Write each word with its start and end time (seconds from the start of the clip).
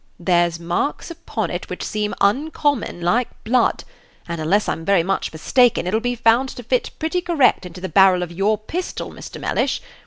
There's 0.19 0.59
marks 0.59 1.11
upon 1.11 1.51
it 1.51 1.69
which 1.69 1.83
seem 1.83 2.15
oncommon 2.19 3.01
like 3.01 3.29
blood; 3.43 3.83
and, 4.27 4.41
unless 4.41 4.67
I'm 4.67 4.83
very 4.83 5.03
much 5.03 5.31
mistaken, 5.31 5.85
it'll 5.85 5.99
be 5.99 6.15
found 6.15 6.49
to 6.49 6.63
fit 6.63 6.89
pretty 6.97 7.21
correct 7.21 7.67
into 7.67 7.81
the 7.81 7.87
barrel 7.87 8.23
of 8.23 8.31
your 8.31 8.57
pistol, 8.57 9.11
Mr. 9.11 9.39
Mellish. 9.39 9.79